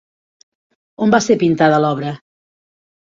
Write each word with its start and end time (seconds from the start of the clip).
On 1.07 1.13
va 1.15 1.21
ser 1.27 1.37
pintada 1.43 1.81
l'obra? 1.85 2.15